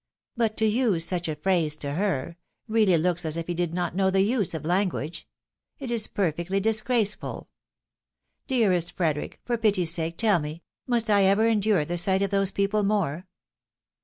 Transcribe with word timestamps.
But 0.35 0.57
to 0.57 0.65
use 0.65 1.05
such 1.05 1.27
a 1.27 1.35
phrase 1.35 1.75
to 1.75 1.93
her, 1.93 2.35
really 2.67 2.97
looks 2.97 3.23
as 3.23 3.37
if 3.37 3.45
he 3.45 3.53
did 3.53 3.71
not 3.71 3.95
know 3.95 4.09
the 4.09 4.23
use 4.23 4.55
of 4.55 4.65
language. 4.65 5.27
It 5.77 5.91
is 5.91 6.07
perfectly 6.07 6.59
disgraceful. 6.59 7.49
Dearest 8.47 8.93
Frederic! 8.93 9.39
for 9.45 9.57
pity's 9.59 9.91
sake, 9.93 10.17
tell 10.17 10.39
me, 10.39 10.63
must 10.87 11.11
I 11.11 11.25
ever 11.25 11.45
endure 11.47 11.85
the 11.85 11.99
sight 11.99 12.23
of 12.23 12.31
those 12.31 12.49
people 12.49 12.81
more 12.81 13.27